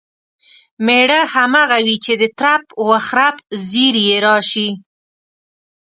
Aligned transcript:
مېړه 0.85 1.19
همغه 1.33 1.77
وي 1.85 1.95
چې 2.05 2.13
د 2.21 2.23
ترپ 2.39 2.65
و 2.85 2.89
خرپ 3.07 3.37
زیري 3.67 4.03
یې 4.09 4.17
راشي. 4.25 4.69